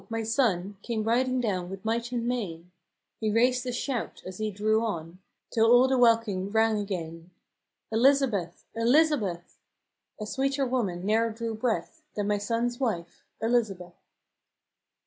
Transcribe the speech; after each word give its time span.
my 0.09 0.23
sonne 0.23 0.77
Came 0.81 1.03
riding 1.03 1.39
down 1.39 1.69
with 1.69 1.85
might 1.85 2.11
and 2.11 2.25
main; 2.27 2.71
He 3.19 3.29
raised 3.29 3.67
a 3.67 3.71
shout 3.71 4.23
as 4.25 4.39
he 4.39 4.49
drew 4.49 4.83
on, 4.83 5.19
Till 5.51 5.71
all 5.71 5.87
the 5.87 5.95
welkin 5.95 6.49
rang 6.49 6.79
again," 6.79 7.29
Elizabeth! 7.91 8.65
Elizabeth!" 8.73 9.59
(A 10.19 10.25
sweeter 10.25 10.65
woman 10.65 11.05
ne'er 11.05 11.29
drew 11.29 11.53
breath 11.53 12.01
Than 12.15 12.25
my 12.27 12.39
sonne's 12.39 12.79
wife, 12.79 13.23
Elizabeth.) 13.43 14.01